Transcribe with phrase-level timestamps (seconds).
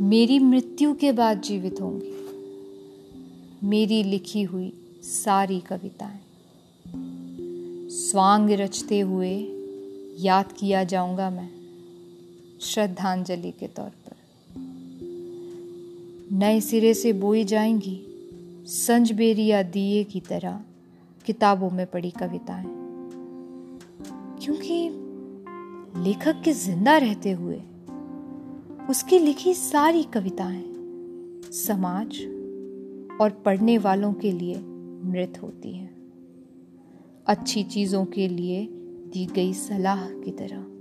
[0.00, 2.12] मेरी मृत्यु के बाद जीवित होंगी।
[3.66, 4.72] मेरी लिखी हुई
[5.02, 6.20] सारी कविताएँ।
[7.90, 9.48] स्वांग रचते हुए
[10.18, 11.50] याद किया जाऊँगा मैं
[12.60, 14.16] श्रद्धांजलि के तौर पर।
[16.32, 18.00] नए सिरे से बोई जाएँगी
[18.66, 20.60] संजबेरिया दिए की तरह
[21.26, 22.66] किताबों में पड़ी कविताएँ।
[24.44, 24.90] क्योंकि
[26.02, 27.62] लेखक के ज़िंदा रहते हुए
[28.88, 30.64] उसकी लिखी सारी कविताएँ
[31.52, 32.18] समाज
[33.20, 34.54] और पढ़ने वालों के लिए
[35.04, 35.96] मृत होती हैं।
[37.26, 38.68] अच्छी चीज़ों के लिए
[39.12, 40.77] दी गई सलाह की तरह।